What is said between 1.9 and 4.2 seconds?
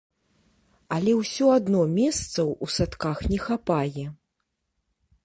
месцаў у садках не хапае.